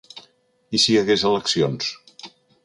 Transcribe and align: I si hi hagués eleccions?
I 0.77 0.81
si 0.85 0.89
hi 0.93 0.97
hagués 1.01 1.27
eleccions? 1.33 1.93